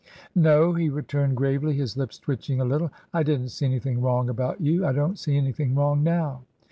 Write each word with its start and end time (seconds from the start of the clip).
"No," 0.35 0.73
he 0.73 0.89
returned 0.89 1.37
gravely, 1.37 1.73
his 1.75 1.95
lips 1.95 2.17
twitching 2.17 2.59
a 2.59 2.65
little." 2.65 2.89
I 3.13 3.21
did 3.21 3.39
n't 3.41 3.51
see 3.51 3.67
anything 3.67 4.01
wrong 4.01 4.29
about 4.29 4.59
you. 4.59 4.83
I 4.83 4.93
don't 4.93 5.19
see 5.19 5.37
anything 5.37 5.75
wrong 5.75 6.01
now." 6.01 6.41